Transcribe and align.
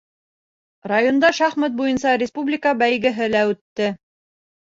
Районда 0.91 1.29
шахмат 1.39 1.75
буйынса 1.81 2.15
республика 2.23 2.73
бәйгеһе 2.81 3.29
лә 3.37 3.45
үтте. 3.53 3.93